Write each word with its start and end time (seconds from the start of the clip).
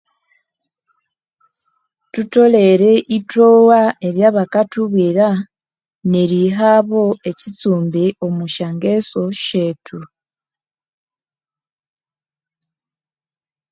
Thutholere 2.11 2.91
ithowa 3.17 3.81
ebya 4.07 4.29
bakathubwira 4.35 5.27
nerihabo 6.11 7.03
ekyitsumbi 7.29 8.05
omusyangeso 8.27 9.21
syethu. 9.43 9.99